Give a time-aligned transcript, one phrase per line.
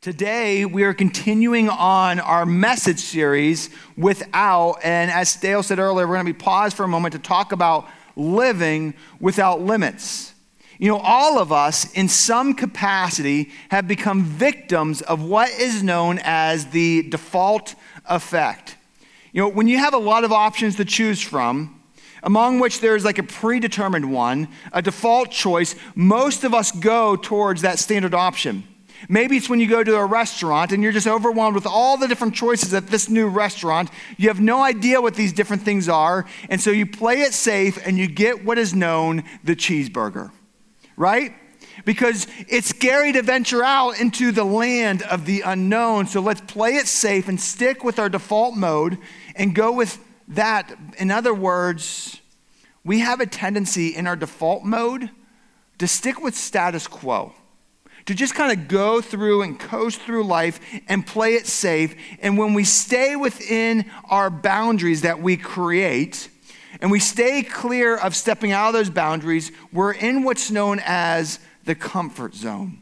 [0.00, 6.14] Today, we are continuing on our message series without, and as Dale said earlier, we're
[6.14, 10.34] going to be paused for a moment to talk about living without limits.
[10.78, 16.20] You know, all of us in some capacity have become victims of what is known
[16.22, 17.74] as the default
[18.08, 18.76] effect.
[19.32, 21.82] You know, when you have a lot of options to choose from,
[22.22, 27.62] among which there's like a predetermined one, a default choice, most of us go towards
[27.62, 28.62] that standard option.
[29.08, 32.08] Maybe it's when you go to a restaurant and you're just overwhelmed with all the
[32.08, 33.90] different choices at this new restaurant.
[34.16, 37.78] You have no idea what these different things are, and so you play it safe
[37.86, 40.32] and you get what is known the cheeseburger,
[40.96, 41.32] right?
[41.84, 46.06] Because it's scary to venture out into the land of the unknown.
[46.06, 48.98] So let's play it safe and stick with our default mode
[49.36, 50.76] and go with that.
[50.98, 52.20] In other words,
[52.84, 55.10] we have a tendency in our default mode
[55.78, 57.32] to stick with status quo
[58.08, 61.94] to just kind of go through and coast through life and play it safe.
[62.22, 66.30] And when we stay within our boundaries that we create,
[66.80, 71.38] and we stay clear of stepping out of those boundaries, we're in what's known as
[71.66, 72.78] the comfort zone.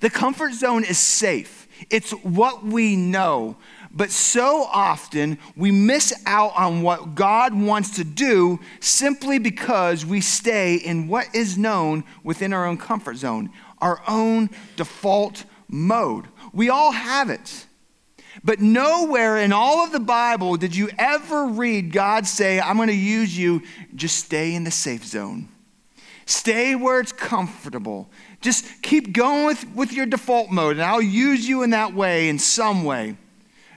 [0.00, 3.56] The comfort zone is safe, it's what we know.
[3.96, 10.20] But so often we miss out on what God wants to do simply because we
[10.20, 13.50] stay in what is known within our own comfort zone
[13.84, 16.26] our own default mode.
[16.54, 17.66] We all have it.
[18.42, 22.88] But nowhere in all of the Bible did you ever read God say, I'm going
[22.88, 23.62] to use you,
[23.94, 25.48] just stay in the safe zone.
[26.24, 28.10] Stay where it's comfortable.
[28.40, 32.30] Just keep going with, with your default mode, and I'll use you in that way,
[32.30, 33.18] in some way.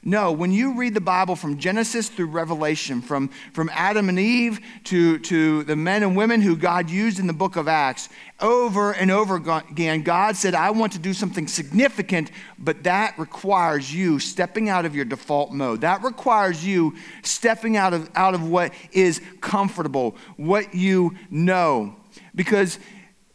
[0.08, 4.62] No, when you read the Bible from Genesis through Revelation, from, from Adam and Eve
[4.86, 8.08] to, to the men and women who God used in the book of Acts,
[8.40, 13.94] over and over again, God said, I want to do something significant, but that requires
[13.94, 15.82] you stepping out of your default mode.
[15.82, 21.98] That requires you stepping out of, out of what is comfortable, what you know.
[22.34, 22.80] Because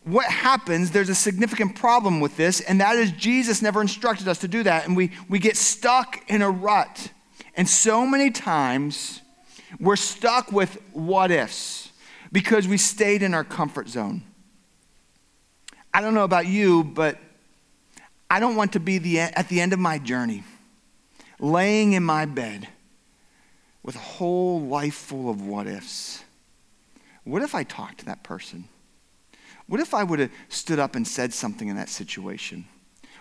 [0.05, 4.39] what happens, there's a significant problem with this, and that is Jesus never instructed us
[4.39, 7.11] to do that, and we, we get stuck in a rut.
[7.57, 9.21] And so many times,
[9.79, 11.91] we're stuck with what ifs
[12.33, 14.23] because we stayed in our comfort zone.
[15.95, 17.19] I don't know about you, but
[18.31, 20.43] I don't want to be the, at the end of my journey,
[21.39, 22.67] laying in my bed
[23.83, 26.25] with a whole life full of what ifs.
[27.25, 28.65] What if I talked to that person?
[29.67, 32.67] What if I would have stood up and said something in that situation?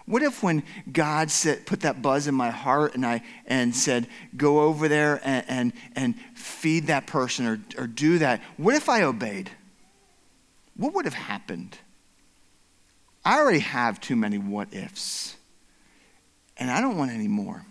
[0.06, 1.32] What if when God
[1.66, 5.74] put that buzz in my heart and, I, and said, go over there and, and,
[5.96, 8.42] and feed that person or, or do that?
[8.58, 9.52] What if I obeyed?
[10.76, 11.78] What would have happened?
[13.24, 15.36] I already have too many what ifs,
[16.58, 17.66] and I don't want any more.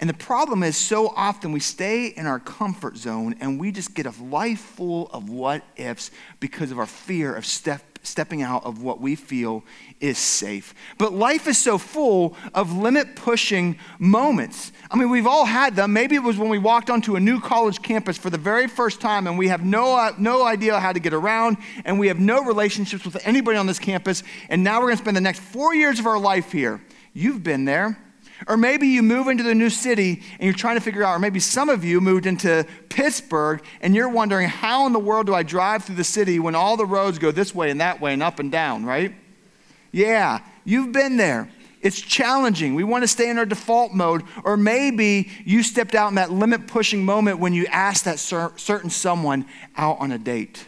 [0.00, 3.94] And the problem is, so often we stay in our comfort zone and we just
[3.94, 8.64] get a life full of what ifs because of our fear of step, stepping out
[8.64, 9.62] of what we feel
[10.00, 10.74] is safe.
[10.96, 14.72] But life is so full of limit pushing moments.
[14.90, 15.92] I mean, we've all had them.
[15.92, 19.02] Maybe it was when we walked onto a new college campus for the very first
[19.02, 22.18] time and we have no, uh, no idea how to get around and we have
[22.18, 24.22] no relationships with anybody on this campus.
[24.48, 26.80] And now we're going to spend the next four years of our life here.
[27.12, 27.98] You've been there.
[28.48, 31.18] Or maybe you move into the new city and you're trying to figure out, or
[31.18, 35.34] maybe some of you moved into Pittsburgh and you're wondering, how in the world do
[35.34, 38.12] I drive through the city when all the roads go this way and that way
[38.12, 39.14] and up and down, right?
[39.92, 41.50] Yeah, you've been there.
[41.82, 42.74] It's challenging.
[42.74, 44.22] We want to stay in our default mode.
[44.44, 48.52] Or maybe you stepped out in that limit pushing moment when you asked that cer-
[48.56, 49.46] certain someone
[49.76, 50.66] out on a date.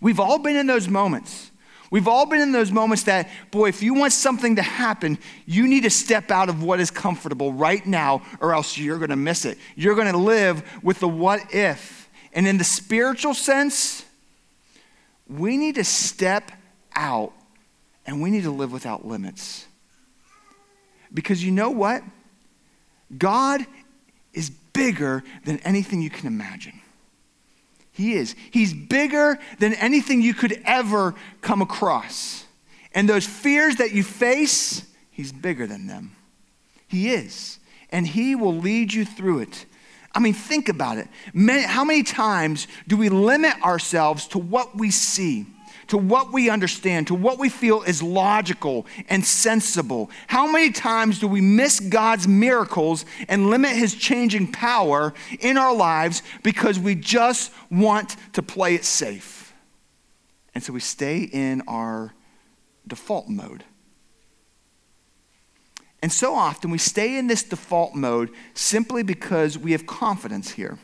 [0.00, 1.51] We've all been in those moments.
[1.92, 5.68] We've all been in those moments that, boy, if you want something to happen, you
[5.68, 9.16] need to step out of what is comfortable right now, or else you're going to
[9.16, 9.58] miss it.
[9.76, 12.08] You're going to live with the what if.
[12.32, 14.06] And in the spiritual sense,
[15.28, 16.50] we need to step
[16.94, 17.34] out
[18.06, 19.66] and we need to live without limits.
[21.12, 22.02] Because you know what?
[23.18, 23.66] God
[24.32, 26.80] is bigger than anything you can imagine.
[27.92, 28.34] He is.
[28.50, 32.46] He's bigger than anything you could ever come across.
[32.94, 36.16] And those fears that you face, He's bigger than them.
[36.88, 37.58] He is.
[37.90, 39.66] And He will lead you through it.
[40.14, 41.08] I mean, think about it.
[41.64, 45.46] how many times do we limit ourselves to what we see?
[45.92, 50.08] To what we understand, to what we feel is logical and sensible.
[50.26, 55.74] How many times do we miss God's miracles and limit His changing power in our
[55.74, 59.52] lives because we just want to play it safe?
[60.54, 62.14] And so we stay in our
[62.86, 63.62] default mode.
[66.00, 70.78] And so often we stay in this default mode simply because we have confidence here.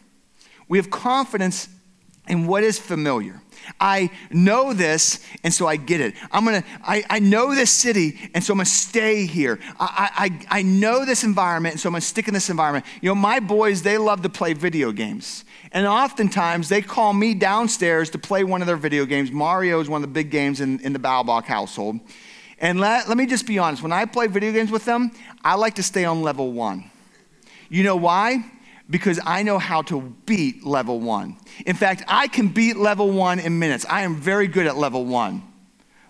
[0.68, 1.70] We have confidence
[2.28, 3.40] in what is familiar.
[3.80, 6.14] I know this, and so I get it.
[6.30, 9.58] I'm gonna, I, I know this city, and so I'm gonna stay here.
[9.78, 12.86] I, I, I know this environment, and so I'm gonna stick in this environment.
[13.00, 15.44] You know, my boys, they love to play video games.
[15.72, 19.30] And oftentimes they call me downstairs to play one of their video games.
[19.30, 22.00] Mario is one of the big games in, in the Balbach household.
[22.58, 25.12] And let, let me just be honest when I play video games with them,
[25.44, 26.90] I like to stay on level one.
[27.68, 28.44] You know why?
[28.90, 31.36] Because I know how to beat level one.
[31.66, 33.84] In fact, I can beat level one in minutes.
[33.88, 35.42] I am very good at level one.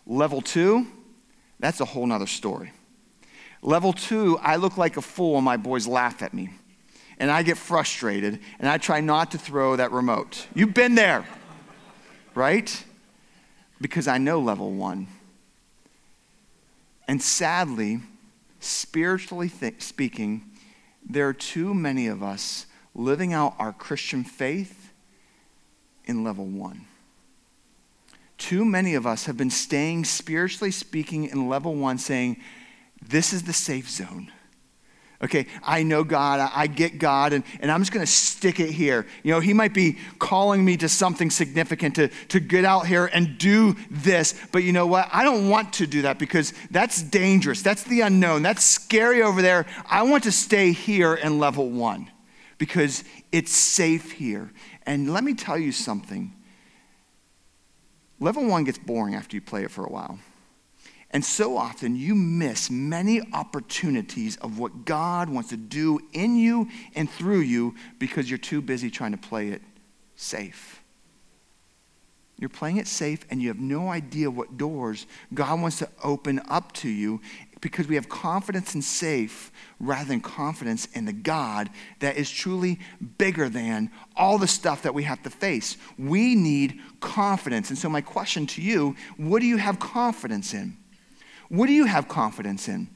[0.07, 0.87] Level two,
[1.59, 2.73] that's a whole nother story.
[3.63, 6.51] Level two, I look like a fool and my boys laugh at me.
[7.19, 10.47] And I get frustrated and I try not to throw that remote.
[10.55, 11.25] You've been there,
[12.35, 12.85] right?
[13.81, 15.09] Because I know level one.
[17.09, 18.01] And sadly,
[18.61, 20.49] spiritually th- speaking,
[21.09, 24.93] there are too many of us living out our Christian faith
[26.05, 26.87] in level one.
[28.37, 32.37] Too many of us have been staying, spiritually speaking, in level one, saying,
[33.03, 34.33] This is the safe zone.
[35.21, 39.05] Okay, I know God, I, get God, and, and I'm just gonna stick it here.
[39.25, 43.07] You know, He might be calling me to something significant to, to get out here
[43.07, 45.09] and do this, but you know what?
[45.13, 47.63] I don't want to do that because that's dangerous.
[47.63, 48.43] That's the unknown.
[48.43, 49.67] That's scary over there.
[49.91, 52.09] I want to stay here in level one
[52.59, 54.53] because it's safe here.
[54.87, 56.33] And let me tell you something
[58.21, 60.19] level one gets boring after you play it for a while.
[61.11, 66.69] And so often you miss many opportunities of what God wants to do in you
[66.95, 69.63] and through you because you're too busy trying to play it
[70.17, 70.83] safe.
[72.39, 76.41] You're playing it safe and you have no idea what doors God wants to open
[76.49, 77.21] up to you
[77.61, 79.51] because we have confidence in safe
[79.81, 81.69] rather than confidence in the God
[81.99, 82.79] that is truly
[83.17, 85.77] bigger than all the stuff that we have to face.
[85.99, 87.71] We need confidence.
[87.71, 90.77] And so, my question to you what do you have confidence in?
[91.49, 92.89] What do you have confidence in?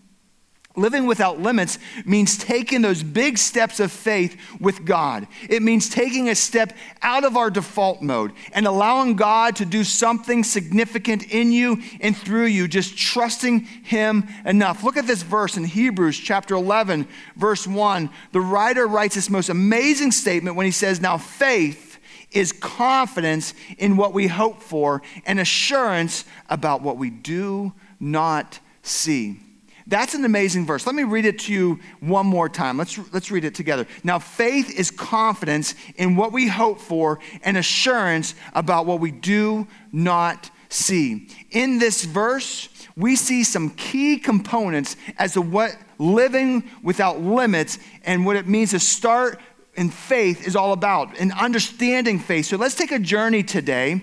[0.74, 5.26] Living without limits means taking those big steps of faith with God.
[5.50, 6.72] It means taking a step
[7.02, 12.16] out of our default mode and allowing God to do something significant in you and
[12.16, 14.82] through you, just trusting Him enough.
[14.82, 17.06] Look at this verse in Hebrews chapter 11,
[17.36, 18.08] verse 1.
[18.32, 21.98] The writer writes this most amazing statement when he says, Now faith
[22.30, 29.38] is confidence in what we hope for and assurance about what we do not see.
[29.86, 30.86] That's an amazing verse.
[30.86, 32.76] Let me read it to you one more time.
[32.76, 33.86] Let's, let's read it together.
[34.04, 39.66] Now, faith is confidence in what we hope for and assurance about what we do
[39.92, 41.28] not see.
[41.50, 48.26] In this verse, we see some key components as to what living without limits and
[48.26, 49.40] what it means to start
[49.74, 52.46] in faith is all about, and understanding faith.
[52.46, 54.02] So let's take a journey today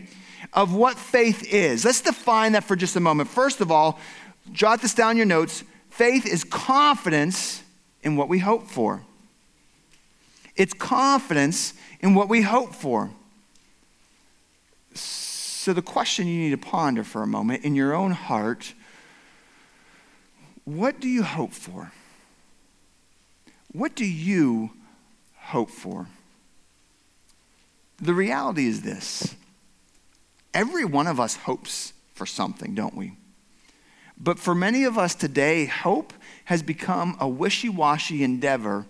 [0.54, 1.86] of what faith is.
[1.86, 3.30] Let's define that for just a moment.
[3.30, 4.00] First of all,
[4.51, 5.63] jot this down in your notes.
[5.90, 7.63] Faith is confidence
[8.01, 9.04] in what we hope for.
[10.56, 13.12] It's confidence in what we hope for.
[14.94, 18.74] So, the question you need to ponder for a moment in your own heart
[20.66, 21.92] what do you hope for?
[23.72, 24.70] What do you
[25.36, 26.08] hope for?
[27.98, 29.36] The reality is this
[30.53, 33.13] every one of us hopes for something, don't we?
[34.18, 36.13] But for many of us today, hope
[36.46, 38.86] has become a wishy washy endeavor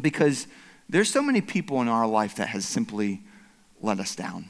[0.00, 0.46] because
[0.88, 3.22] there's so many people in our life that has simply
[3.80, 4.48] let us down.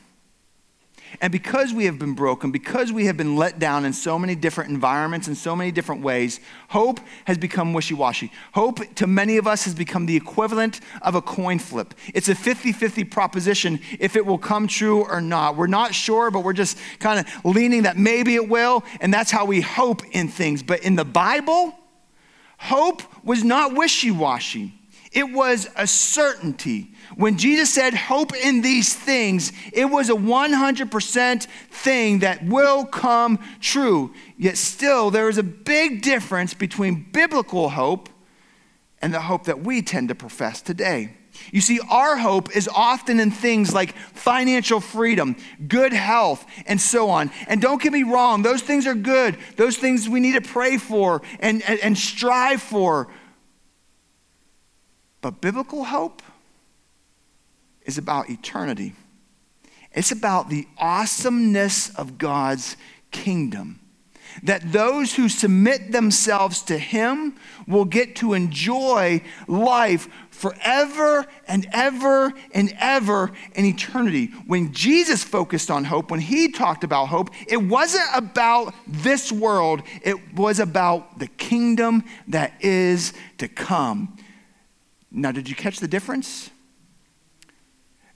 [1.21, 4.35] And because we have been broken, because we have been let down in so many
[4.35, 8.31] different environments, in so many different ways, hope has become wishy washy.
[8.53, 11.95] Hope to many of us has become the equivalent of a coin flip.
[12.15, 15.57] It's a 50 50 proposition if it will come true or not.
[15.57, 19.31] We're not sure, but we're just kind of leaning that maybe it will, and that's
[19.31, 20.63] how we hope in things.
[20.63, 21.75] But in the Bible,
[22.59, 24.75] hope was not wishy washy,
[25.17, 26.93] it was a certainty.
[27.17, 33.39] When Jesus said, Hope in these things, it was a 100% thing that will come
[33.63, 34.13] true.
[34.37, 38.11] Yet still, there is a big difference between biblical hope
[39.01, 41.17] and the hope that we tend to profess today.
[41.51, 47.09] You see, our hope is often in things like financial freedom, good health, and so
[47.09, 47.31] on.
[47.49, 49.39] And don't get me wrong, those things are good.
[49.57, 53.09] Those things we need to pray for and, and, and strive for.
[55.21, 56.23] But biblical hope,
[57.87, 58.95] is about eternity.
[59.93, 62.77] It's about the awesomeness of God's
[63.13, 63.81] kingdom.
[64.43, 67.35] that those who submit themselves to Him
[67.67, 74.27] will get to enjoy life forever and ever and ever in eternity.
[74.47, 79.83] When Jesus focused on hope, when He talked about hope, it wasn't about this world,
[80.03, 84.17] it was about the kingdom that is to come.
[85.17, 86.51] Now, did you catch the difference?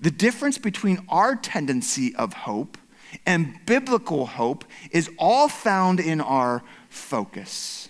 [0.00, 2.76] The difference between our tendency of hope
[3.25, 7.88] and biblical hope is all found in our focus.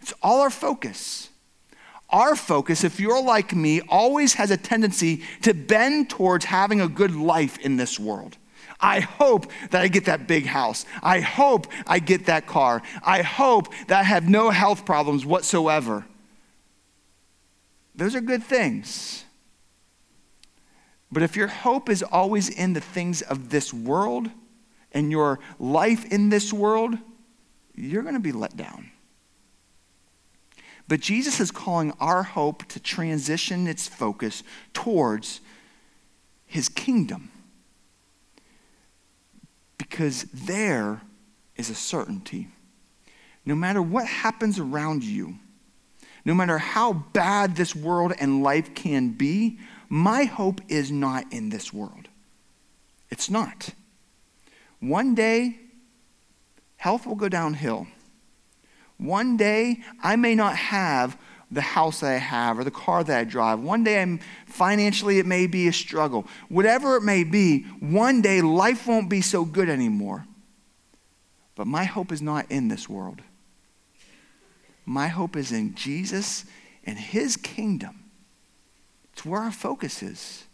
[0.00, 1.28] It's all our focus.
[2.08, 6.88] Our focus, if you're like me, always has a tendency to bend towards having a
[6.88, 8.38] good life in this world.
[8.80, 10.86] I hope that I get that big house.
[11.02, 12.80] I hope I get that car.
[13.02, 16.06] I hope that I have no health problems whatsoever.
[17.98, 19.24] Those are good things.
[21.10, 24.30] But if your hope is always in the things of this world
[24.92, 26.96] and your life in this world,
[27.74, 28.92] you're going to be let down.
[30.86, 35.40] But Jesus is calling our hope to transition its focus towards
[36.46, 37.32] his kingdom.
[39.76, 41.00] Because there
[41.56, 42.46] is a certainty.
[43.44, 45.40] No matter what happens around you,
[46.28, 49.58] no matter how bad this world and life can be,
[49.88, 52.06] my hope is not in this world.
[53.08, 53.70] It's not.
[54.78, 55.58] One day,
[56.76, 57.86] health will go downhill.
[58.98, 61.16] One day, I may not have
[61.50, 63.60] the house that I have or the car that I drive.
[63.60, 66.26] One day, I'm, financially, it may be a struggle.
[66.50, 70.26] Whatever it may be, one day life won't be so good anymore.
[71.54, 73.22] But my hope is not in this world.
[74.88, 76.46] My hope is in Jesus
[76.82, 78.04] and his kingdom.
[79.12, 80.44] It's where our focus is.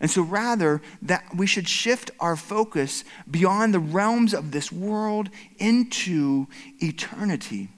[0.00, 5.30] And so, rather, that we should shift our focus beyond the realms of this world
[5.58, 6.48] into
[6.80, 7.68] eternity.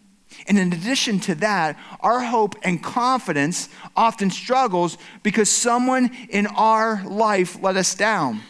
[0.47, 7.04] And in addition to that, our hope and confidence often struggles because someone in our
[7.04, 8.40] life let us down.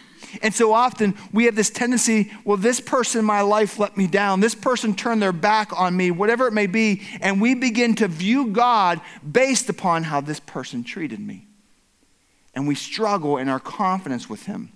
[0.42, 4.06] And so often we have this tendency well, this person in my life let me
[4.06, 4.40] down.
[4.40, 7.02] This person turned their back on me, whatever it may be.
[7.20, 11.46] And we begin to view God based upon how this person treated me
[12.54, 14.72] and we struggle in our confidence with Him.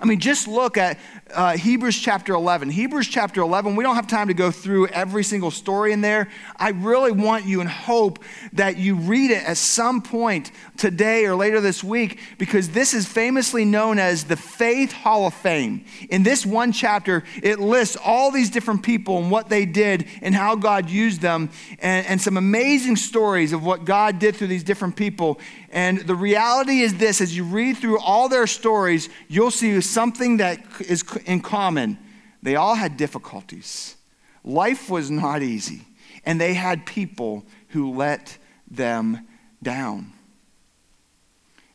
[0.00, 0.98] I mean, just look at
[1.32, 2.70] uh, Hebrews chapter 11.
[2.70, 6.28] Hebrews chapter 11, we don't have time to go through every single story in there.
[6.56, 8.18] I really want you and hope
[8.54, 13.06] that you read it at some point today or later this week because this is
[13.06, 15.84] famously known as the Faith Hall of Fame.
[16.10, 20.34] In this one chapter, it lists all these different people and what they did and
[20.34, 24.64] how God used them and, and some amazing stories of what God did through these
[24.64, 25.38] different people.
[25.72, 30.36] And the reality is this as you read through all their stories, you'll see something
[30.36, 31.98] that is in common.
[32.42, 33.96] They all had difficulties.
[34.44, 35.86] Life was not easy,
[36.26, 38.36] and they had people who let
[38.70, 39.26] them
[39.62, 40.12] down.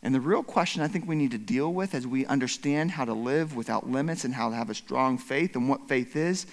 [0.04, 3.06] And the real question I think we need to deal with as we understand how
[3.06, 6.46] to live without limits and how to have a strong faith and what faith is,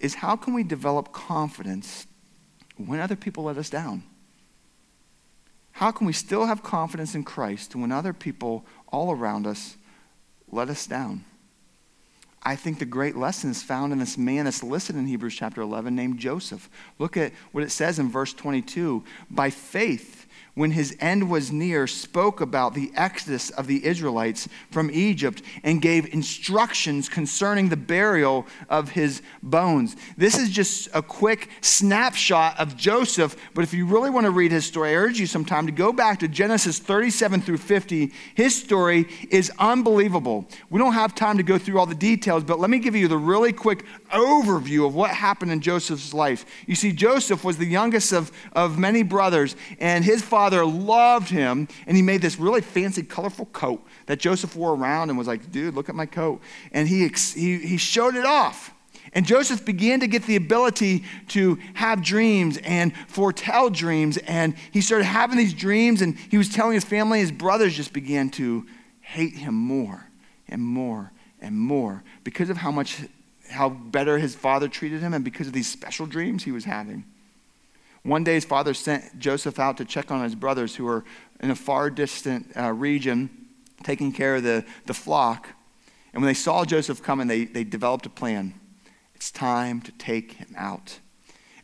[0.00, 2.06] is how can we develop confidence
[2.76, 4.02] when other people let us down?
[5.78, 9.76] How can we still have confidence in Christ when other people all around us
[10.50, 11.24] let us down?
[12.42, 15.60] I think the great lesson is found in this man that's listed in Hebrews chapter
[15.60, 16.68] 11 named Joseph.
[16.98, 19.04] Look at what it says in verse 22.
[19.30, 20.26] By faith,
[20.58, 25.80] when his end was near, spoke about the exodus of the Israelites from Egypt and
[25.80, 29.94] gave instructions concerning the burial of his bones.
[30.16, 34.50] This is just a quick snapshot of Joseph, but if you really want to read
[34.50, 38.12] his story, I urge you sometime to go back to Genesis 37 through 50.
[38.34, 40.44] His story is unbelievable.
[40.70, 43.06] We don't have time to go through all the details, but let me give you
[43.06, 46.44] the really quick overview of what happened in Joseph's life.
[46.66, 51.28] You see, Joseph was the youngest of, of many brothers, and his father father loved
[51.28, 55.26] him, and he made this really fancy, colorful coat that Joseph wore around and was
[55.26, 56.40] like, dude, look at my coat.
[56.72, 58.72] And he, he, he showed it off.
[59.12, 64.16] And Joseph began to get the ability to have dreams and foretell dreams.
[64.18, 67.92] And he started having these dreams, and he was telling his family, his brothers just
[67.92, 68.66] began to
[69.00, 70.08] hate him more
[70.48, 73.00] and more and more because of how much,
[73.50, 77.04] how better his father treated him and because of these special dreams he was having.
[78.02, 81.04] One day, his father sent Joseph out to check on his brothers who were
[81.40, 83.30] in a far distant uh, region
[83.82, 85.48] taking care of the, the flock.
[86.12, 88.54] And when they saw Joseph coming, they, they developed a plan.
[89.14, 91.00] It's time to take him out.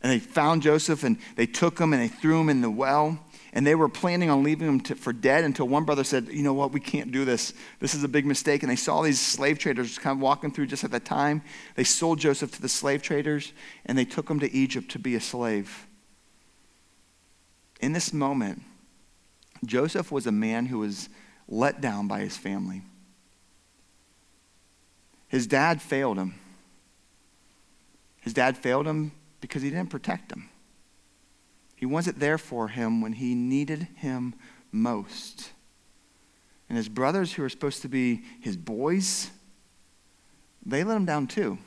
[0.01, 3.19] And they found Joseph and they took him and they threw him in the well.
[3.53, 6.43] and they were planning on leaving him to, for dead until one brother said, You
[6.43, 7.53] know what, we can't do this.
[7.79, 8.61] This is a big mistake.
[8.61, 11.41] And they saw these slave traders kind of walking through just at that time.
[11.75, 13.53] They sold Joseph to the slave traders,
[13.85, 15.84] and they took him to Egypt to be a slave.
[17.79, 18.61] In this moment,
[19.65, 21.09] Joseph was a man who was
[21.47, 22.81] let down by his family.
[25.27, 26.35] His dad failed him.
[28.21, 30.49] His dad failed him because he didn't protect him.
[31.75, 34.33] He wasn't there for him when he needed him
[34.71, 35.51] most.
[36.67, 39.29] And his brothers, who were supposed to be his boys,
[40.65, 41.57] they let him down too.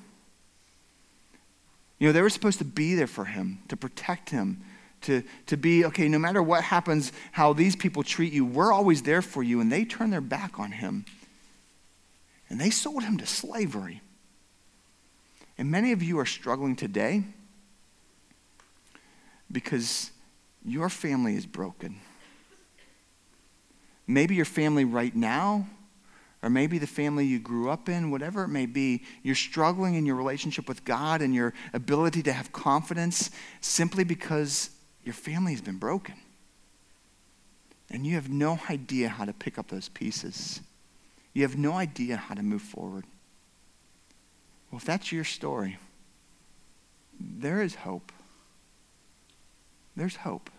[1.98, 4.62] You know, they were supposed to be there for him, to protect him,
[5.02, 9.02] to, to be, okay, no matter what happens, how these people treat you, we're always
[9.02, 9.61] there for you.
[9.61, 11.05] And they turned their back on him.
[12.50, 14.00] And they sold him to slavery.
[15.57, 17.25] And many of you are struggling today
[19.50, 20.11] because
[20.64, 22.00] your family is broken.
[24.07, 25.67] Maybe your family right now,
[26.43, 30.07] or maybe the family you grew up in, whatever it may be, you're struggling in
[30.07, 34.71] your relationship with God and your ability to have confidence simply because
[35.05, 36.14] your family has been broken.
[37.90, 40.61] And you have no idea how to pick up those pieces.
[41.33, 43.05] You have no idea how to move forward.
[44.71, 45.78] Well, if that's your story,
[47.19, 48.12] there is hope.
[49.97, 50.50] There's hope.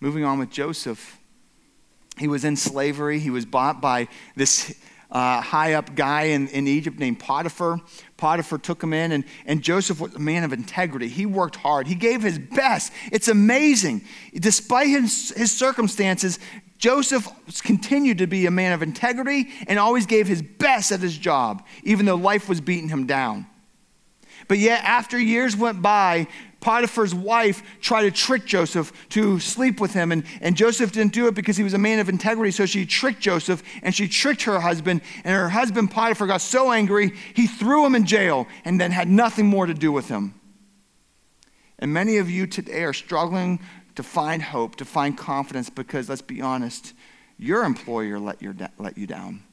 [0.00, 1.18] Moving on with Joseph,
[2.18, 3.18] he was in slavery.
[3.18, 4.74] He was bought by this
[5.10, 7.80] uh, high up guy in, in Egypt named Potiphar.
[8.16, 11.08] Potiphar took him in, and, and Joseph was a man of integrity.
[11.08, 12.92] He worked hard, he gave his best.
[13.12, 14.04] It's amazing.
[14.34, 16.38] Despite his, his circumstances,
[16.78, 17.28] Joseph
[17.62, 21.64] continued to be a man of integrity and always gave his best at his job,
[21.82, 23.46] even though life was beating him down.
[24.48, 26.28] But yet, after years went by,
[26.66, 30.10] Potiphar's wife tried to trick Joseph to sleep with him.
[30.10, 32.50] And, and Joseph didn't do it because he was a man of integrity.
[32.50, 35.02] So she tricked Joseph and she tricked her husband.
[35.22, 39.08] And her husband, Potiphar, got so angry, he threw him in jail and then had
[39.08, 40.34] nothing more to do with him.
[41.78, 43.60] And many of you today are struggling
[43.94, 46.94] to find hope, to find confidence, because let's be honest,
[47.38, 49.44] your employer let, your, let you down.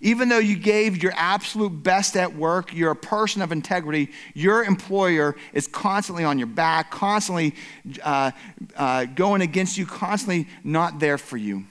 [0.00, 4.64] Even though you gave your absolute best at work, you're a person of integrity, your
[4.64, 7.54] employer is constantly on your back, constantly
[8.02, 8.30] uh,
[8.76, 11.64] uh, going against you, constantly not there for you.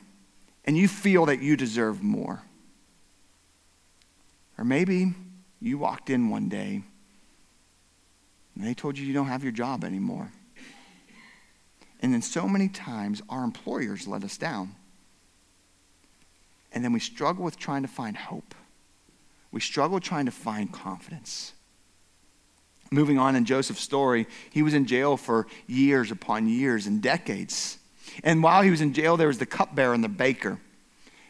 [0.66, 2.42] And you feel that you deserve more.
[4.58, 5.14] Or maybe
[5.62, 6.82] you walked in one day
[8.56, 10.32] and they told you you don't have your job anymore.
[12.02, 14.76] And then so many times our employers let us down.
[16.76, 18.54] And then we struggle with trying to find hope.
[19.52, 21.54] We struggle trying to find confidence.
[22.92, 27.80] Moving on in Joseph's story, he was in jail for years upon years and decades.
[28.24, 30.60] And while he was in jail, there was the cupbearer and the baker.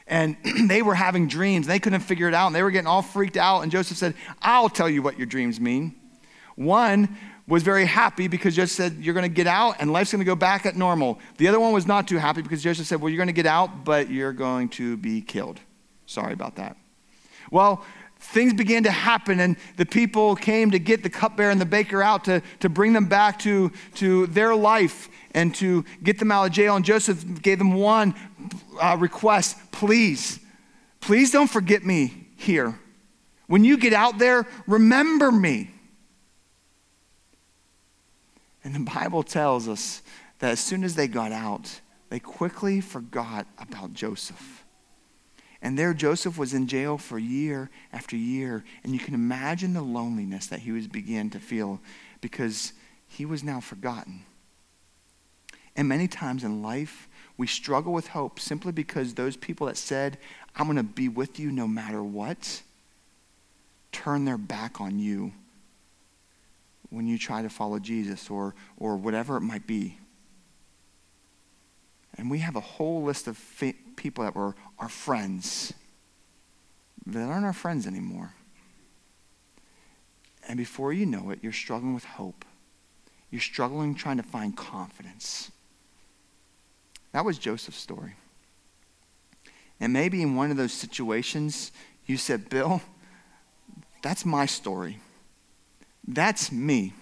[0.07, 0.35] And
[0.67, 1.67] they were having dreams.
[1.67, 2.47] They couldn't figure it out.
[2.47, 3.61] And they were getting all freaked out.
[3.61, 5.95] And Joseph said, I'll tell you what your dreams mean.
[6.55, 10.19] One was very happy because Joseph said, You're going to get out and life's going
[10.19, 11.19] to go back at normal.
[11.37, 13.45] The other one was not too happy because Joseph said, Well, you're going to get
[13.45, 15.59] out, but you're going to be killed.
[16.05, 16.77] Sorry about that.
[17.51, 17.85] Well,
[18.19, 22.01] things began to happen, and the people came to get the cupbearer and the baker
[22.01, 26.45] out to, to bring them back to, to their life and to get them out
[26.45, 26.75] of jail.
[26.75, 28.15] And Joseph gave them one
[28.81, 30.39] uh, request please,
[31.01, 32.79] please don't forget me here.
[33.47, 35.69] When you get out there, remember me.
[38.65, 40.01] And the Bible tells us
[40.39, 44.65] that as soon as they got out, they quickly forgot about Joseph.
[45.61, 48.63] And there, Joseph was in jail for year after year.
[48.83, 51.79] And you can imagine the loneliness that he was beginning to feel
[52.21, 52.73] because
[53.07, 54.23] he was now forgotten.
[55.75, 60.17] And many times in life, we struggle with hope simply because those people that said,
[60.55, 62.63] I'm going to be with you no matter what,
[63.91, 65.33] turn their back on you
[66.95, 69.97] when you try to follow Jesus or, or whatever it might be.
[72.17, 75.73] And we have a whole list of fa- people that were our friends
[77.05, 78.33] that aren't our friends anymore.
[80.47, 82.45] And before you know it, you're struggling with hope.
[83.31, 85.51] You're struggling trying to find confidence.
[87.11, 88.15] That was Joseph's story.
[89.79, 91.71] And maybe in one of those situations,
[92.05, 92.81] you said, Bill,
[94.01, 94.99] that's my story.
[96.07, 96.93] That's me.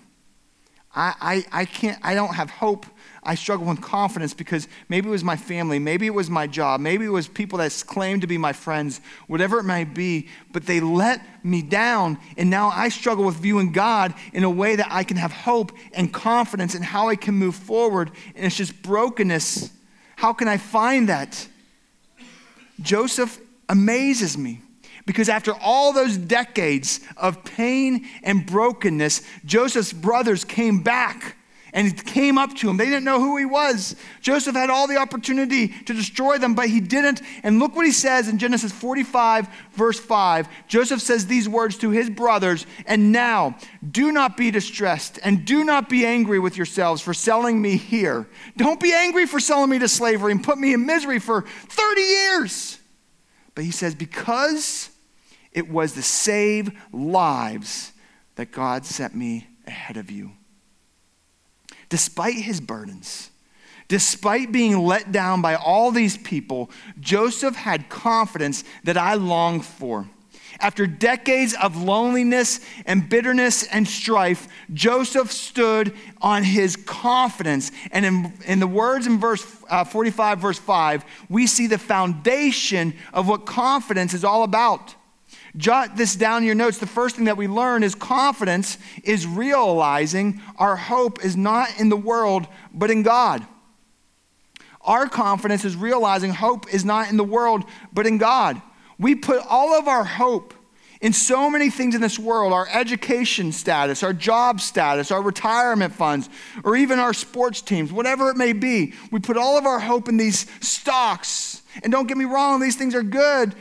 [0.96, 2.86] I, I, I can't, I don't have hope.
[3.24, 6.82] I struggle with confidence because maybe it was my family, maybe it was my job,
[6.82, 10.66] maybe it was people that claimed to be my friends, whatever it might be, but
[10.66, 12.18] they let me down.
[12.38, 15.72] And now I struggle with viewing God in a way that I can have hope
[15.94, 18.12] and confidence in how I can move forward.
[18.36, 19.72] And it's just brokenness.
[20.18, 21.48] How can I find that?
[22.82, 23.40] Joseph
[23.70, 24.62] amazes me.
[25.06, 31.36] Because after all those decades of pain and brokenness, Joseph's brothers came back
[31.74, 32.78] and came up to him.
[32.78, 33.96] They didn't know who he was.
[34.22, 37.22] Joseph had all the opportunity to destroy them, but he didn't.
[37.42, 40.48] And look what he says in Genesis 45, verse 5.
[40.68, 43.58] Joseph says these words to his brothers And now,
[43.92, 48.28] do not be distressed, and do not be angry with yourselves for selling me here.
[48.56, 52.02] Don't be angry for selling me to slavery and put me in misery for 30
[52.02, 52.80] years.
[53.56, 54.90] But he says, Because
[55.54, 57.92] it was to save lives
[58.36, 60.32] that God sent me ahead of you.
[61.90, 63.30] Despite his burdens,
[63.88, 70.10] despite being let down by all these people, Joseph had confidence that I longed for.
[70.60, 77.72] After decades of loneliness and bitterness and strife, Joseph stood on his confidence.
[77.92, 82.94] And in, in the words in verse uh, 45, verse 5, we see the foundation
[83.14, 84.96] of what confidence is all about.
[85.56, 86.80] Jot this down in your notes.
[86.80, 91.90] The first thing that we learn is confidence is realizing our hope is not in
[91.90, 93.46] the world, but in God.
[94.82, 97.64] Our confidence is realizing hope is not in the world,
[97.94, 98.62] but in God.
[98.98, 100.54] We put all of our hope
[101.04, 105.94] in so many things in this world our education status, our job status, our retirement
[105.94, 106.30] funds,
[106.64, 108.94] or even our sports teams, whatever it may be.
[109.12, 111.62] We put all of our hope in these stocks.
[111.84, 113.54] And don't get me wrong, these things are good,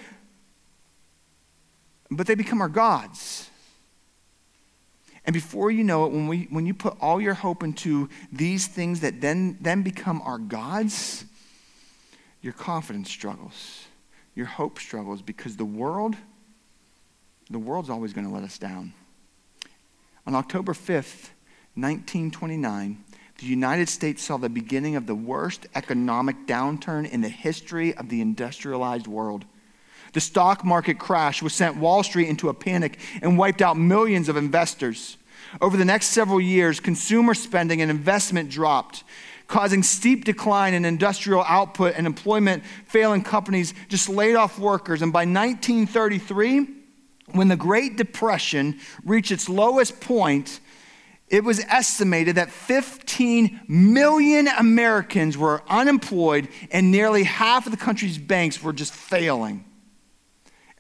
[2.17, 3.51] but they become our gods.
[5.25, 8.67] And before you know it, when, we, when you put all your hope into these
[8.67, 11.25] things that then, then become our gods,
[12.41, 13.87] your confidence struggles.
[14.35, 16.17] Your hope struggles because the world,
[17.51, 18.95] the world's always going to let us down.
[20.27, 21.31] On October 5th,
[21.75, 23.05] 1929,
[23.39, 28.09] the United States saw the beginning of the worst economic downturn in the history of
[28.09, 29.45] the industrialized world.
[30.13, 34.29] The stock market crash was sent Wall Street into a panic and wiped out millions
[34.29, 35.17] of investors.
[35.61, 39.05] Over the next several years, consumer spending and investment dropped,
[39.47, 42.63] causing steep decline in industrial output and employment.
[42.87, 45.03] Failing companies just laid off workers.
[45.03, 46.67] And by 1933,
[47.33, 50.61] when the Great Depression reached its lowest point,
[51.29, 58.19] it was estimated that 15 million Americans were unemployed and nearly half of the country's
[58.19, 59.65] banks were just failing.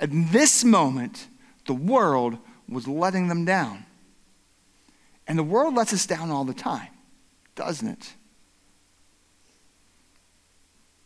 [0.03, 1.29] At this moment,
[1.67, 2.37] the world
[2.69, 3.87] was letting them down.
[5.29, 6.88] And the world lets us down all the time,
[7.55, 8.15] doesn't it?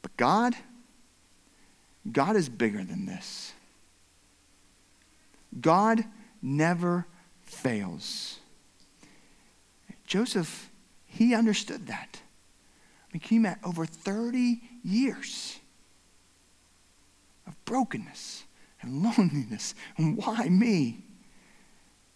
[0.01, 0.55] But God,
[2.11, 3.53] God is bigger than this.
[5.61, 6.03] God
[6.41, 7.07] never
[7.43, 8.39] fails.
[10.07, 10.71] Joseph,
[11.05, 12.21] he understood that.
[13.11, 15.59] I mean, you imagine over 30 years
[17.47, 18.46] of brokenness?
[18.87, 19.75] And loneliness.
[19.97, 21.05] And why me?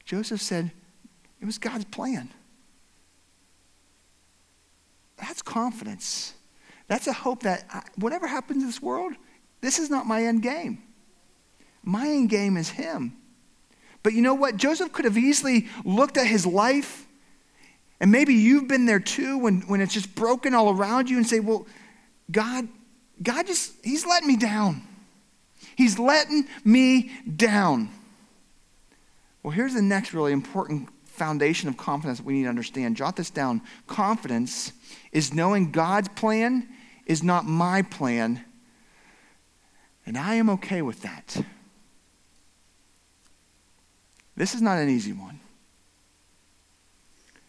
[0.04, 0.70] Joseph said,
[1.40, 2.30] It was God's plan.
[5.16, 6.34] That's confidence.
[6.88, 9.12] That's a hope that I, whatever happens in this world,
[9.60, 10.82] this is not my end game.
[11.82, 13.16] My end game is Him.
[14.02, 14.56] But you know what?
[14.56, 17.06] Joseph could have easily looked at his life,
[18.00, 21.26] and maybe you've been there too when, when it's just broken all around you and
[21.26, 21.66] say, Well,
[22.30, 22.68] God,
[23.22, 24.82] God just, He's letting me down.
[25.76, 27.90] He's letting me down.
[29.42, 32.96] Well, here's the next really important foundation of confidence that we need to understand.
[32.96, 33.62] Jot this down.
[33.86, 34.72] Confidence
[35.12, 36.68] is knowing God's plan
[37.06, 38.44] is not my plan,
[40.06, 41.44] and I am okay with that.
[44.36, 45.40] This is not an easy one.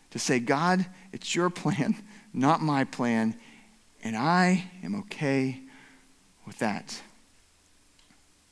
[0.09, 1.95] To say, God, it's your plan,
[2.33, 3.35] not my plan,
[4.03, 5.61] and I am okay
[6.45, 7.01] with that.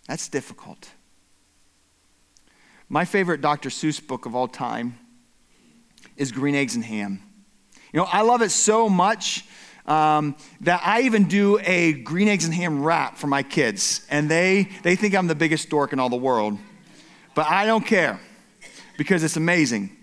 [0.10, 0.90] That's difficult.
[2.90, 3.70] My favorite Dr.
[3.70, 4.98] Seuss book of all time
[6.18, 7.22] is Green Eggs and Ham.
[7.94, 9.46] You know, I love it so much
[9.86, 14.04] um, that I even do a green eggs and ham rap for my kids.
[14.10, 16.58] And they, they think I'm the biggest dork in all the world.
[17.36, 18.20] But I don't care
[18.98, 19.96] because it's amazing.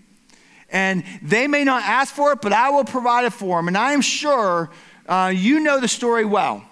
[0.69, 3.67] And they may not ask for it, but I will provide it for them.
[3.67, 4.69] And I am sure
[5.05, 6.63] uh, you know the story well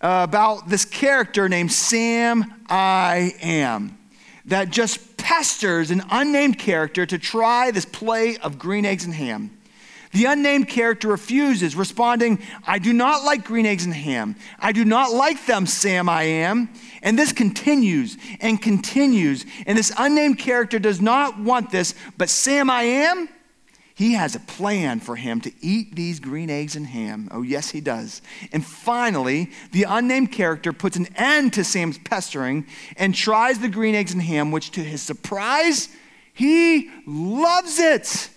[0.00, 3.98] Uh, about this character named Sam I Am
[4.44, 9.50] that just pesters an unnamed character to try this play of green eggs and ham.
[10.12, 14.36] The unnamed character refuses, responding, I do not like green eggs and ham.
[14.58, 16.70] I do not like them, Sam, I am.
[17.02, 19.44] And this continues and continues.
[19.66, 23.28] And this unnamed character does not want this, but Sam, I am,
[23.98, 27.26] he has a plan for him to eat these green eggs and ham.
[27.32, 28.22] Oh, yes, he does.
[28.52, 32.64] And finally, the unnamed character puts an end to Sam's pestering
[32.96, 35.88] and tries the green eggs and ham, which to his surprise,
[36.32, 38.30] he loves it.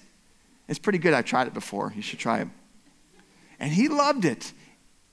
[0.67, 1.13] It's pretty good.
[1.13, 1.93] I've tried it before.
[1.95, 2.47] You should try it.
[3.59, 4.53] And he loved it.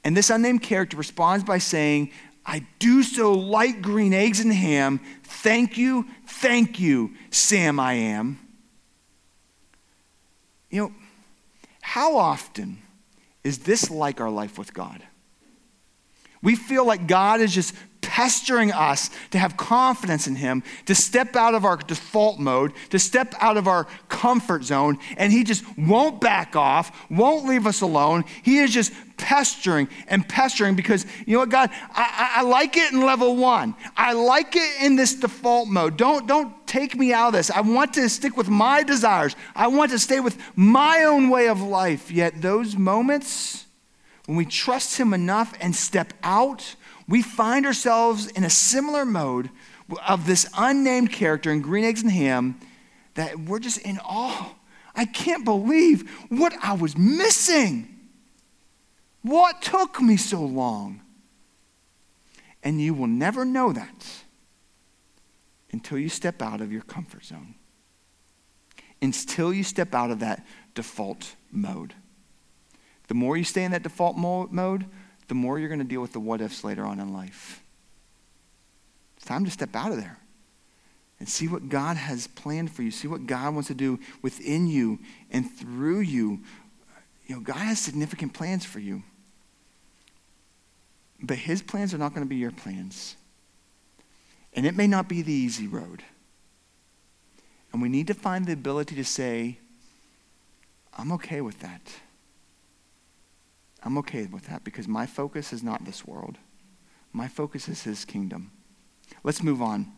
[0.02, 2.10] And this unnamed character responds by saying,
[2.46, 5.00] I do so like green eggs and ham.
[5.24, 8.47] Thank you, thank you, Sam, I am.
[10.70, 10.92] You know,
[11.80, 12.78] how often
[13.44, 15.02] is this like our life with God?
[16.42, 21.36] We feel like God is just pestering us to have confidence in Him, to step
[21.36, 25.64] out of our default mode, to step out of our comfort zone, and He just
[25.78, 28.24] won't back off, won't leave us alone.
[28.42, 32.92] He is just pestering and pestering because, you know what, God, I, I, like it
[32.92, 33.74] in level one.
[33.96, 35.96] I like it in this default mode.
[35.96, 37.50] Don't, don't take me out of this.
[37.50, 41.48] I want to stick with my desires, I want to stay with my own way
[41.48, 42.10] of life.
[42.10, 43.66] Yet, those moments,
[44.26, 46.76] when we trust Him enough and step out,
[47.08, 49.50] we find ourselves in a similar mode
[50.06, 52.60] of this unnamed character in Green Eggs and Ham
[53.14, 54.54] that we're just in awe.
[54.94, 57.88] I can't believe what I was missing.
[59.22, 61.00] What took me so long?
[62.62, 64.06] And you will never know that
[65.72, 67.54] until you step out of your comfort zone,
[69.00, 71.94] until you step out of that default mode.
[73.06, 74.84] The more you stay in that default mode,
[75.28, 77.62] the more you're going to deal with the what ifs later on in life.
[79.16, 80.18] It's time to step out of there
[81.20, 82.90] and see what God has planned for you.
[82.90, 84.98] See what God wants to do within you
[85.30, 86.40] and through you.
[87.26, 89.02] You know, God has significant plans for you.
[91.20, 93.16] But His plans are not going to be your plans.
[94.54, 96.02] And it may not be the easy road.
[97.72, 99.58] And we need to find the ability to say,
[100.96, 101.82] I'm okay with that.
[103.82, 106.36] I'm okay with that because my focus is not this world.
[107.12, 108.50] My focus is his kingdom.
[109.22, 109.92] Let's move on.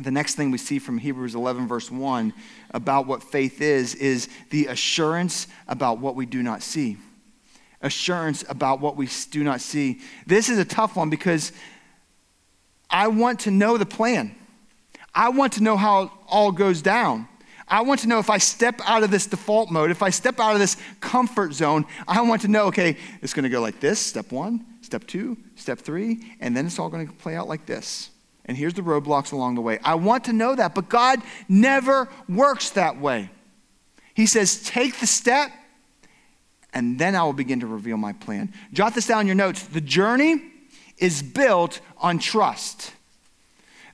[0.00, 2.32] The next thing we see from Hebrews 11, verse 1,
[2.70, 6.98] about what faith is, is the assurance about what we do not see.
[7.82, 10.00] Assurance about what we do not see.
[10.26, 11.52] This is a tough one because
[12.88, 14.34] I want to know the plan.
[15.14, 17.28] I want to know how it all goes down.
[17.68, 20.40] I want to know if I step out of this default mode, if I step
[20.40, 23.80] out of this comfort zone, I want to know, okay, it's going to go like
[23.80, 27.48] this step one, step two, step three, and then it's all going to play out
[27.48, 28.10] like this.
[28.46, 29.78] And here's the roadblocks along the way.
[29.84, 33.30] I want to know that, but God never works that way.
[34.14, 35.52] He says, take the step,
[36.72, 38.52] and then I will begin to reveal my plan.
[38.72, 39.62] Jot this down in your notes.
[39.62, 40.42] The journey
[40.96, 42.92] is built on trust.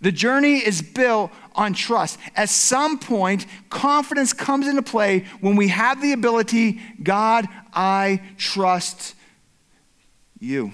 [0.04, 2.18] The journey is built on trust.
[2.36, 9.14] At some point, confidence comes into play when we have the ability God, I trust
[10.38, 10.72] you.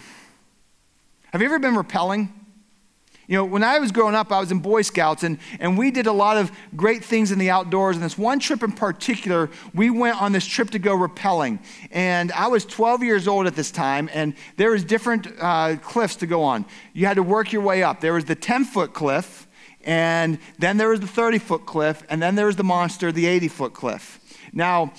[1.32, 2.30] Have you ever been rappelling?
[3.30, 5.92] You know, when I was growing up, I was in Boy Scouts, and, and we
[5.92, 7.94] did a lot of great things in the outdoors.
[7.94, 11.60] And this one trip in particular, we went on this trip to go rappelling.
[11.92, 16.16] And I was 12 years old at this time, and there was different uh, cliffs
[16.16, 16.64] to go on.
[16.92, 18.00] You had to work your way up.
[18.00, 19.46] There was the 10 foot cliff,
[19.84, 23.26] and then there was the 30 foot cliff, and then there was the monster, the
[23.26, 24.18] 80 foot cliff.
[24.52, 24.92] Now,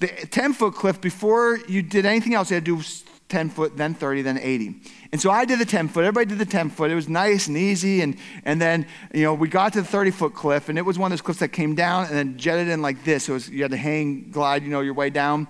[0.00, 2.82] the 10 foot cliff, before you did anything else, you had to do
[3.28, 4.74] 10 foot, then 30, then 80.
[5.12, 6.04] And so I did the 10 foot.
[6.04, 6.90] Everybody did the 10 foot.
[6.90, 8.00] It was nice and easy.
[8.00, 10.98] And, and then, you know, we got to the 30 foot cliff, and it was
[10.98, 13.24] one of those cliffs that came down and then jetted in like this.
[13.24, 15.48] So was, you had to hang, glide, you know, your way down.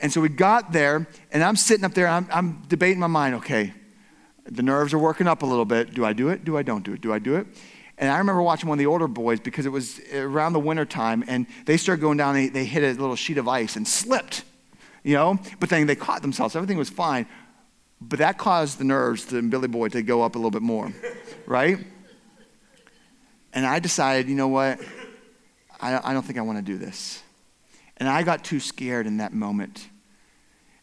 [0.00, 3.36] And so we got there, and I'm sitting up there, I'm, I'm debating my mind,
[3.36, 3.72] okay,
[4.44, 5.94] the nerves are working up a little bit.
[5.94, 6.44] Do I do it?
[6.44, 7.00] Do I don't do it?
[7.00, 7.46] Do I do it?
[7.96, 10.84] And I remember watching one of the older boys because it was around the winter
[10.84, 13.86] time, and they started going down, they, they hit a little sheet of ice and
[13.86, 14.44] slipped,
[15.04, 15.38] you know?
[15.60, 16.56] But then they caught themselves.
[16.56, 17.26] Everything was fine.
[18.08, 20.92] But that caused the nerves to Billy Boy to go up a little bit more,
[21.46, 21.78] right?
[23.52, 24.78] And I decided, you know what?
[25.80, 27.22] I, I don't think I want to do this.
[27.96, 29.88] And I got too scared in that moment.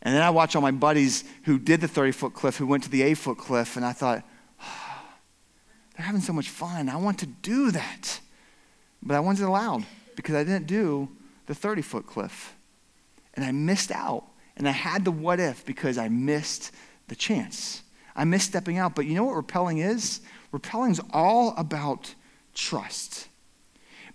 [0.02, 2.84] And then I watched all my buddies who did the 30 foot cliff, who went
[2.84, 4.24] to the 8 foot cliff, and I thought,
[4.62, 5.04] oh,
[5.96, 6.90] they're having so much fun.
[6.90, 8.20] I want to do that.
[9.04, 11.10] But I wasn't allowed because I didn't do
[11.46, 12.56] the 30 foot cliff.
[13.36, 14.26] And I missed out.
[14.58, 16.72] And I had the what if because I missed
[17.12, 17.84] the chance.
[18.16, 18.96] I miss stepping out.
[18.96, 20.22] But you know what rappelling is?
[20.54, 22.16] Rappelling is all about
[22.54, 23.28] trust.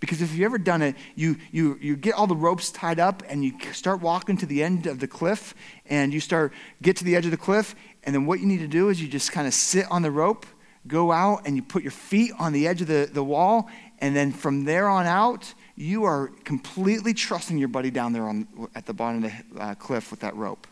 [0.00, 3.22] Because if you've ever done it, you, you, you get all the ropes tied up
[3.28, 5.54] and you start walking to the end of the cliff
[5.84, 7.74] and you start, get to the edge of the cliff.
[8.02, 10.10] And then what you need to do is you just kind of sit on the
[10.10, 10.46] rope,
[10.86, 13.68] go out, and you put your feet on the edge of the, the wall.
[13.98, 18.48] And then from there on out, you are completely trusting your buddy down there on,
[18.74, 20.66] at the bottom of the uh, cliff with that rope.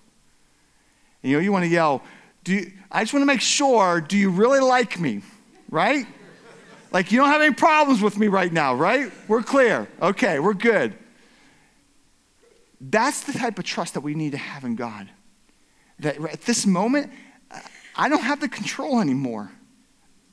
[1.24, 2.02] You know, you want to yell,
[2.44, 5.22] do you, I just want to make sure, do you really like me?
[5.70, 6.06] Right?
[6.92, 9.10] Like, you don't have any problems with me right now, right?
[9.26, 9.88] We're clear.
[10.00, 10.94] Okay, we're good.
[12.78, 15.08] That's the type of trust that we need to have in God.
[16.00, 17.10] That at this moment,
[17.96, 19.50] I don't have the control anymore.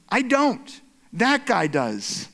[0.09, 0.81] I don't.
[1.13, 2.27] That guy does.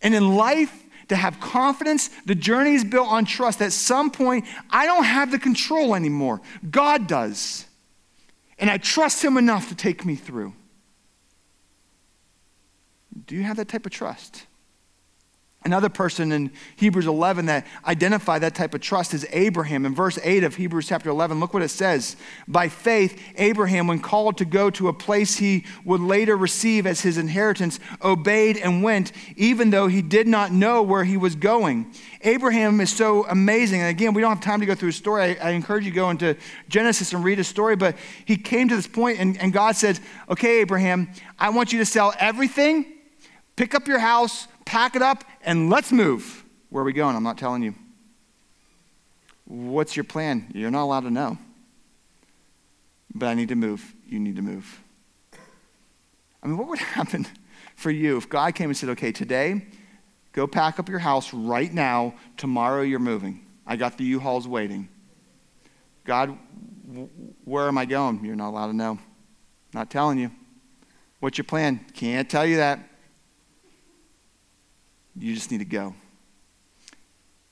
[0.00, 0.72] And in life,
[1.08, 3.62] to have confidence, the journey is built on trust.
[3.62, 6.40] At some point, I don't have the control anymore.
[6.70, 7.66] God does.
[8.58, 10.54] And I trust Him enough to take me through.
[13.26, 14.46] Do you have that type of trust?
[15.64, 19.84] Another person in Hebrews 11 that identified that type of trust is Abraham.
[19.84, 22.14] In verse 8 of Hebrews chapter 11, look what it says.
[22.46, 27.00] By faith, Abraham, when called to go to a place he would later receive as
[27.00, 31.92] his inheritance, obeyed and went, even though he did not know where he was going.
[32.20, 33.80] Abraham is so amazing.
[33.80, 35.36] And again, we don't have time to go through his story.
[35.36, 36.36] I, I encourage you to go into
[36.68, 37.74] Genesis and read his story.
[37.74, 41.08] But he came to this point, and, and God said, Okay, Abraham,
[41.40, 42.92] I want you to sell everything
[43.56, 46.44] Pick up your house, pack it up, and let's move.
[46.68, 47.16] Where are we going?
[47.16, 47.74] I'm not telling you.
[49.46, 50.50] What's your plan?
[50.54, 51.38] You're not allowed to know.
[53.14, 53.94] But I need to move.
[54.06, 54.82] You need to move.
[56.42, 57.26] I mean, what would happen
[57.76, 59.66] for you if God came and said, okay, today,
[60.32, 62.14] go pack up your house right now.
[62.36, 63.46] Tomorrow, you're moving.
[63.66, 64.88] I got the U Hauls waiting.
[66.04, 66.36] God,
[67.44, 68.24] where am I going?
[68.24, 68.98] You're not allowed to know.
[69.72, 70.30] Not telling you.
[71.20, 71.84] What's your plan?
[71.94, 72.80] Can't tell you that.
[75.18, 75.94] You just need to go.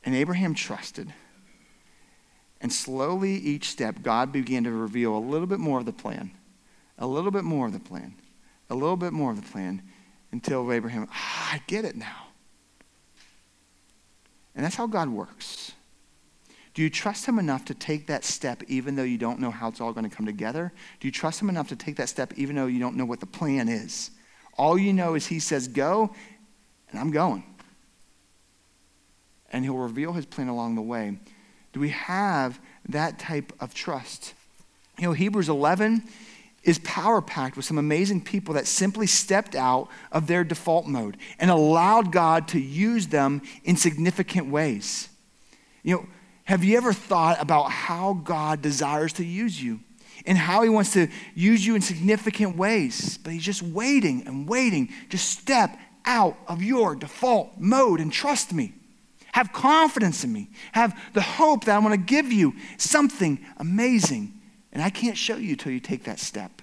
[0.05, 1.12] And Abraham trusted.
[2.61, 6.31] And slowly, each step, God began to reveal a little bit more of the plan,
[6.98, 8.14] a little bit more of the plan,
[8.70, 9.83] a little bit more of the plan,
[10.33, 12.29] until Abraham, ah, I get it now.
[14.55, 15.72] And that's how God works.
[16.74, 19.68] Do you trust Him enough to take that step even though you don't know how
[19.68, 20.72] it's all going to come together?
[21.00, 23.20] Do you trust Him enough to take that step even though you don't know what
[23.20, 24.11] the plan is?
[24.57, 26.14] All you know is He says, go,
[26.90, 27.44] and I'm going
[29.55, 31.17] and he'll reveal his plan along the way.
[31.73, 34.35] Do we have that type of trust?
[34.99, 36.03] You know, Hebrews 11
[36.64, 41.17] is power packed with some amazing people that simply stepped out of their default mode
[41.38, 45.09] and allowed God to use them in significant ways.
[45.85, 46.07] You know,
[46.47, 49.79] have you ever thought about how God desires to use you
[50.27, 53.19] and how he wants to use you in significant ways?
[53.19, 54.93] But he's just waiting and waiting.
[55.11, 58.75] Just step out of your default mode and trust me.
[59.35, 60.49] Have confidence in me.
[60.70, 64.33] Have the hope that I want to give you something amazing.
[64.73, 66.62] And I can't show you until you take that step.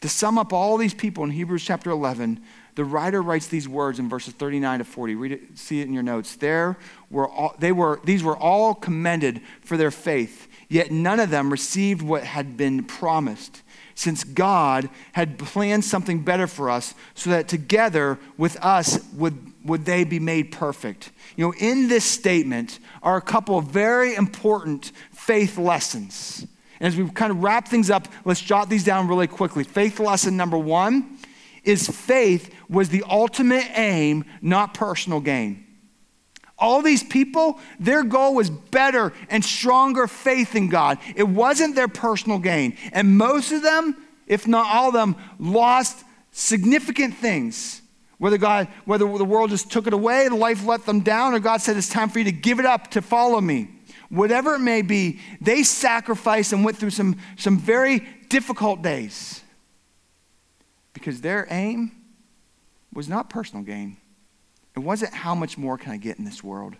[0.00, 2.42] To sum up all these people in Hebrews chapter 11,
[2.74, 5.14] the writer writes these words in verses 39 to 40.
[5.14, 6.34] Read it, see it in your notes.
[6.34, 6.76] There
[7.10, 11.48] were all, they were, these were all commended for their faith, yet none of them
[11.48, 13.62] received what had been promised,
[13.94, 19.84] since God had planned something better for us, so that together with us would would
[19.86, 21.10] they be made perfect?
[21.36, 26.46] You know, in this statement are a couple of very important faith lessons.
[26.80, 29.64] And as we kind of wrap things up, let's jot these down really quickly.
[29.64, 31.18] Faith lesson number one
[31.62, 35.63] is faith was the ultimate aim, not personal gain.
[36.58, 40.98] All these people, their goal was better and stronger faith in God.
[41.16, 42.76] It wasn't their personal gain.
[42.92, 47.82] And most of them, if not all of them, lost significant things
[48.18, 51.60] whether God, whether the world just took it away, life let them down, or God
[51.60, 53.68] said it's time for you to give it up to follow me.
[54.08, 59.42] Whatever it may be, they sacrificed and went through some, some very difficult days.
[60.92, 61.92] Because their aim
[62.92, 63.96] was not personal gain.
[64.76, 66.74] It wasn't how much more can I get in this world.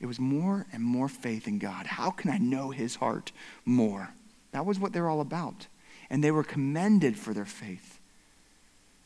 [0.00, 1.86] It was more and more faith in God.
[1.86, 3.32] How can I know his heart
[3.64, 4.10] more?
[4.52, 5.66] That was what they're all about.
[6.10, 8.00] And they were commended for their faith.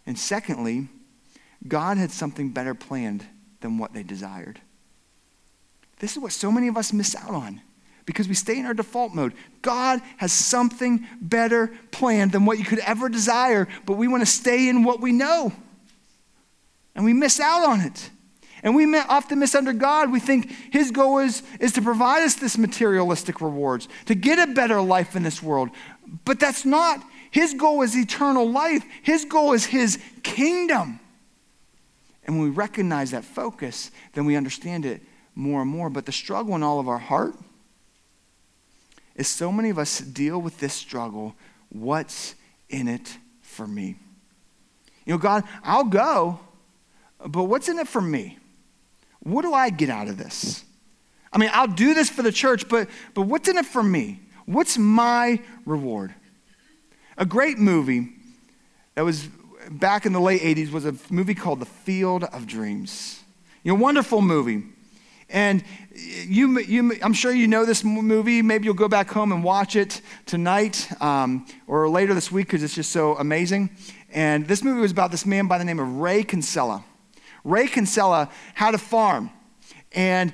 [0.06, 0.88] And secondly,
[1.66, 3.26] God had something better planned
[3.60, 4.60] than what they desired.
[5.98, 7.60] This is what so many of us miss out on
[8.06, 9.34] because we stay in our default mode.
[9.60, 14.26] God has something better planned than what you could ever desire, but we want to
[14.26, 15.52] stay in what we know.
[16.99, 18.11] And we miss out on it.
[18.64, 20.11] And we often miss under God.
[20.11, 24.53] We think His goal is, is to provide us this materialistic rewards, to get a
[24.53, 25.70] better life in this world.
[26.24, 27.01] But that's not.
[27.30, 30.99] His goal is eternal life, His goal is His kingdom.
[32.24, 35.01] And when we recognize that focus, then we understand it
[35.36, 35.90] more and more.
[35.90, 37.36] But the struggle in all of our heart
[39.14, 41.36] is so many of us deal with this struggle
[41.68, 42.34] what's
[42.68, 43.94] in it for me?
[45.07, 46.40] You know, God, I'll go,
[47.26, 48.38] but what's in it for me?
[49.20, 50.64] What do I get out of this?
[51.32, 54.20] I mean, I'll do this for the church, but, but what's in it for me?
[54.46, 56.14] What's my reward?
[57.18, 58.08] A great movie
[58.94, 59.28] that was
[59.70, 63.22] back in the late 80s was a movie called The Field of Dreams.
[63.62, 64.62] You know, wonderful movie.
[65.28, 65.62] And
[65.92, 68.40] you, you, I'm sure you know this movie.
[68.40, 72.62] Maybe you'll go back home and watch it tonight um, or later this week because
[72.62, 73.70] it's just so amazing.
[74.10, 76.82] And this movie was about this man by the name of Ray Kinsella.
[77.45, 79.30] Ray Kinsella had a farm,
[79.93, 80.32] and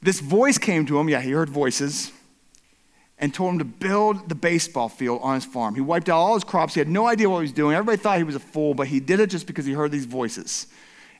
[0.00, 1.08] this voice came to him.
[1.08, 2.12] Yeah, he heard voices
[3.22, 5.76] and told him to build the baseball field on his farm.
[5.76, 6.74] He wiped out all his crops.
[6.74, 7.76] He had no idea what he was doing.
[7.76, 10.06] Everybody thought he was a fool, but he did it just because he heard these
[10.06, 10.66] voices.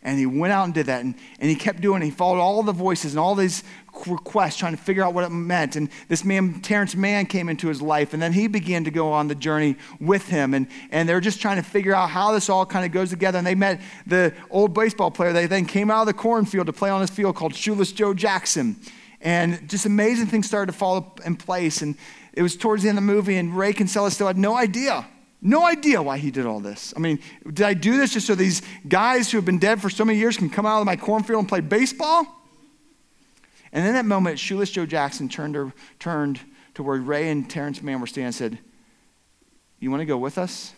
[0.03, 1.05] And he went out and did that.
[1.05, 2.07] And, and he kept doing it.
[2.07, 3.63] He followed all the voices and all these
[4.07, 5.77] requests, trying to figure out what it meant.
[5.77, 8.13] And this man, Terrence Mann, came into his life.
[8.13, 10.55] And then he began to go on the journey with him.
[10.55, 13.11] And, and they were just trying to figure out how this all kind of goes
[13.11, 13.39] together.
[13.39, 15.33] And they met the old baseball player.
[15.33, 18.15] They then came out of the cornfield to play on this field called Shoeless Joe
[18.15, 18.77] Jackson.
[19.21, 21.83] And just amazing things started to fall in place.
[21.83, 21.97] And
[22.33, 25.07] it was towards the end of the movie, and Ray Kinsella still had no idea
[25.43, 26.95] no idea why he did all this.
[26.97, 29.91] I mean, did I do this just so these guys who have been dead for
[29.91, 32.42] so many years can come out of my cornfield and play baseball?
[33.73, 36.41] And in that moment, Shoeless Joe Jackson turned to, turned
[36.75, 38.59] to where Ray and Terrence Mann were standing and said,
[39.81, 40.75] You want to go with us?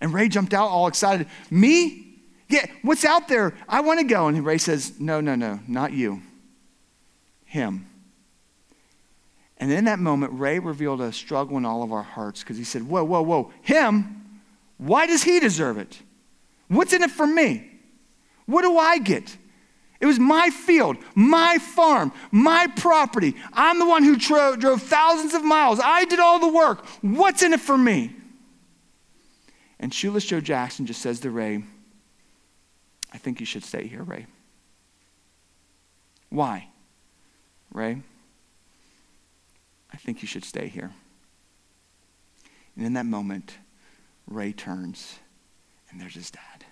[0.00, 1.26] And Ray jumped out all excited.
[1.50, 2.18] Me?
[2.48, 3.54] Yeah, what's out there?
[3.68, 4.28] I want to go.
[4.28, 6.22] And Ray says, No, no, no, not you.
[7.44, 7.88] Him.
[9.58, 12.64] And in that moment, Ray revealed a struggle in all of our hearts because he
[12.64, 14.40] said, Whoa, whoa, whoa, him?
[14.78, 16.00] Why does he deserve it?
[16.68, 17.70] What's in it for me?
[18.46, 19.36] What do I get?
[20.04, 23.36] It was my field, my farm, my property.
[23.54, 25.80] I'm the one who tro- drove thousands of miles.
[25.82, 26.84] I did all the work.
[27.00, 28.14] What's in it for me?
[29.80, 31.64] And Shoeless Joe Jackson just says to Ray,
[33.14, 34.26] I think you should stay here, Ray.
[36.28, 36.68] Why?
[37.72, 38.02] Ray?
[39.90, 40.92] I think you should stay here.
[42.76, 43.56] And in that moment,
[44.26, 45.18] Ray turns,
[45.90, 46.66] and there's his dad.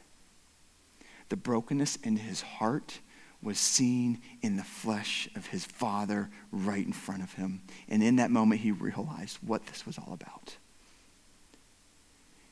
[1.30, 2.98] The brokenness in his heart
[3.42, 7.62] was seen in the flesh of his father right in front of him.
[7.88, 10.56] And in that moment, he realized what this was all about.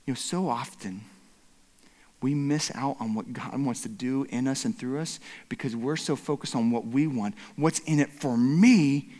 [0.06, 1.02] You know, so often
[2.20, 5.76] we miss out on what God wants to do in us and through us because
[5.76, 7.34] we're so focused on what we want.
[7.56, 9.10] What's in it for me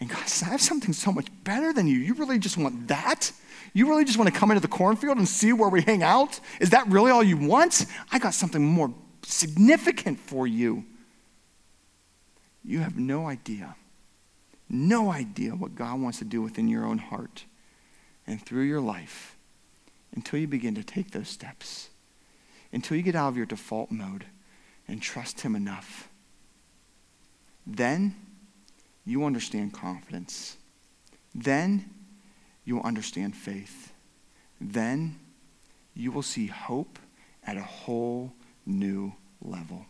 [0.00, 1.98] and God says, I have something so much better than you.
[1.98, 3.32] You really just want that?
[3.72, 6.38] You really just want to come into the cornfield and see where we hang out?
[6.60, 7.86] Is that really all you want?
[8.12, 8.92] I got something more
[9.22, 10.84] significant for you.
[12.64, 13.76] You have no idea,
[14.68, 17.44] no idea what God wants to do within your own heart
[18.26, 19.36] and through your life
[20.14, 21.88] until you begin to take those steps,
[22.72, 24.26] until you get out of your default mode
[24.86, 26.08] and trust Him enough.
[27.66, 28.14] Then,
[29.04, 30.56] you understand confidence.
[31.34, 31.88] Then
[32.64, 33.92] you will understand faith.
[34.60, 35.18] Then
[35.94, 36.98] you will see hope
[37.46, 38.32] at a whole
[38.68, 39.12] new
[39.42, 39.86] level.